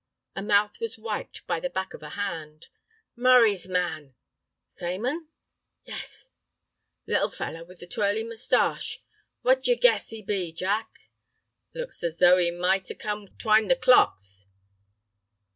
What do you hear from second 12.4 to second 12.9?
might